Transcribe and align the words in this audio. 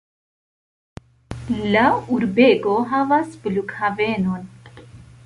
La 1.75 1.83
urbego 2.17 2.73
havas 2.95 3.37
flughavenon. 3.45 4.49